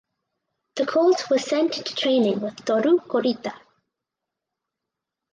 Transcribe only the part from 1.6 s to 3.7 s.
into training with Toru Kurita.